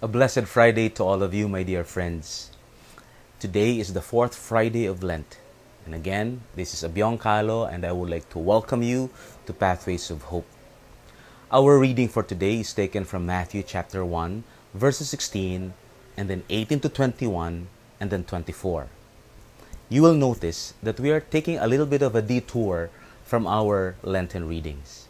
[0.00, 2.52] A blessed Friday to all of you, my dear friends.
[3.40, 5.40] Today is the fourth Friday of Lent.
[5.84, 9.10] And again, this is Abion Kalo, and I would like to welcome you
[9.46, 10.46] to Pathways of Hope.
[11.50, 15.74] Our reading for today is taken from Matthew chapter 1, verses 16,
[16.16, 17.66] and then 18 to 21,
[17.98, 18.86] and then 24.
[19.88, 22.90] You will notice that we are taking a little bit of a detour
[23.24, 25.08] from our Lenten readings.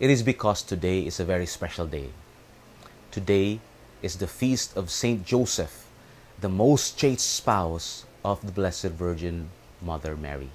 [0.00, 2.10] It is because today is a very special day.
[3.12, 3.60] Today
[4.02, 5.86] is the feast of Saint Joseph,
[6.40, 9.50] the most chaste spouse of the Blessed Virgin
[9.82, 10.50] Mother Mary.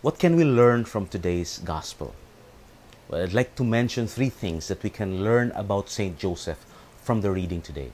[0.00, 2.14] What can we learn from today's Gospel?
[3.08, 6.64] Well, I'd like to mention three things that we can learn about Saint Joseph
[7.02, 7.92] from the reading today.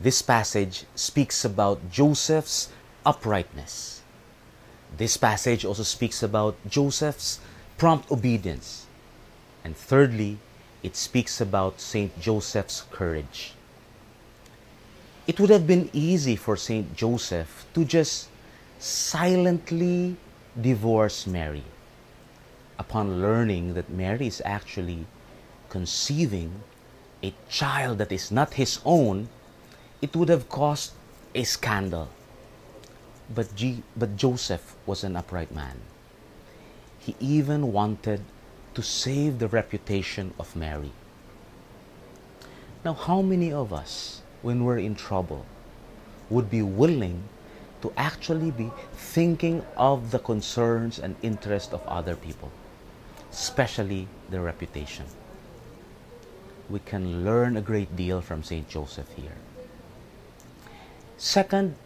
[0.00, 2.68] This passage speaks about Joseph's
[3.06, 4.02] uprightness.
[4.96, 7.40] This passage also speaks about Joseph's
[7.78, 8.86] prompt obedience.
[9.64, 10.38] And thirdly,
[10.86, 13.54] it speaks about Saint Joseph's courage.
[15.26, 18.28] It would have been easy for Saint Joseph to just
[18.78, 20.14] silently
[20.54, 21.64] divorce Mary
[22.78, 25.06] upon learning that Mary is actually
[25.70, 26.62] conceiving
[27.20, 29.28] a child that is not his own,
[30.00, 30.92] it would have caused
[31.34, 32.08] a scandal.
[33.34, 35.80] But, G- but Joseph was an upright man.
[37.00, 38.22] He even wanted
[38.76, 40.92] to save the reputation of Mary.
[42.84, 45.46] Now, how many of us, when we're in trouble,
[46.28, 47.22] would be willing
[47.80, 52.52] to actually be thinking of the concerns and interests of other people,
[53.32, 55.06] especially their reputation?
[56.68, 58.68] We can learn a great deal from St.
[58.68, 59.40] Joseph here.
[61.16, 61.76] Second,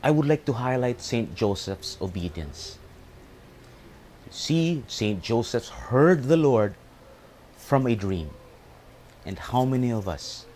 [0.00, 1.34] I would like to highlight St.
[1.34, 2.78] Joseph's obedience.
[4.30, 5.22] See, St.
[5.22, 6.74] Joseph heard the Lord
[7.56, 8.30] from a dream.
[9.26, 10.46] And how many of us,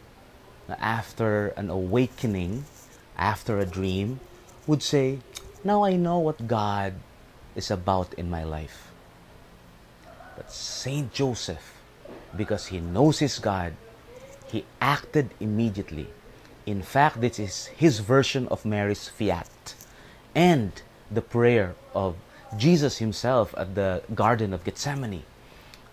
[0.68, 2.66] after an awakening,
[3.18, 4.20] after a dream,
[4.66, 5.18] would say,
[5.64, 6.94] Now I know what God
[7.56, 8.92] is about in my life.
[10.36, 11.12] But St.
[11.12, 11.74] Joseph,
[12.36, 13.74] because he knows his God,
[14.46, 16.08] he acted immediately.
[16.64, 19.74] In fact, this is his version of Mary's fiat
[20.34, 20.72] and
[21.10, 22.16] the prayer of
[22.56, 25.24] Jesus himself at the Garden of Gethsemane.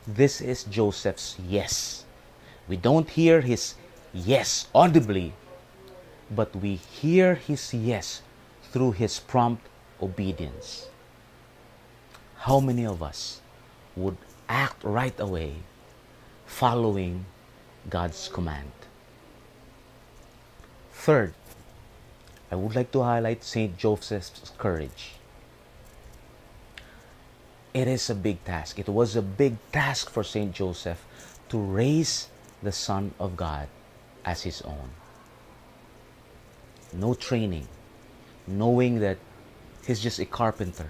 [0.07, 2.05] This is Joseph's yes.
[2.67, 3.75] We don't hear his
[4.13, 5.33] yes audibly,
[6.29, 8.21] but we hear his yes
[8.63, 9.67] through his prompt
[10.01, 10.89] obedience.
[12.37, 13.41] How many of us
[13.95, 14.17] would
[14.49, 15.55] act right away
[16.45, 17.25] following
[17.89, 18.71] God's command?
[20.91, 21.33] Third,
[22.51, 23.77] I would like to highlight St.
[23.77, 25.20] Joseph's courage.
[27.73, 28.79] It is a big task.
[28.79, 30.53] It was a big task for St.
[30.53, 31.05] Joseph
[31.49, 32.27] to raise
[32.61, 33.69] the Son of God
[34.25, 34.89] as his own.
[36.91, 37.67] No training,
[38.45, 39.17] knowing that
[39.87, 40.89] he's just a carpenter.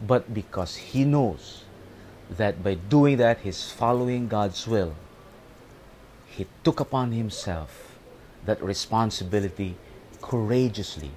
[0.00, 1.64] But because he knows
[2.30, 4.94] that by doing that, he's following God's will,
[6.26, 7.98] he took upon himself
[8.46, 9.76] that responsibility
[10.20, 11.10] courageously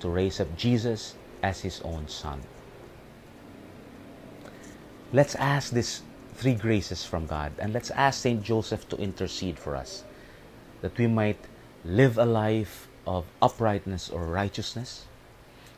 [0.00, 2.42] to raise up Jesus as his own son.
[5.12, 6.02] Let's ask these
[6.34, 8.42] three graces from God and let's ask St.
[8.42, 10.04] Joseph to intercede for us
[10.82, 11.38] that we might
[11.84, 15.06] live a life of uprightness or righteousness,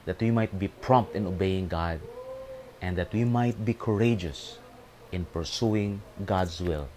[0.05, 2.01] that we might be prompt in obeying God,
[2.83, 4.59] and that we might be courageous
[5.13, 6.89] in pursuing God's will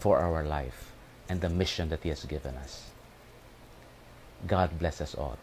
[0.00, 0.92] for our life
[1.28, 2.90] and the mission that He has given us.
[4.46, 5.38] God bless us all.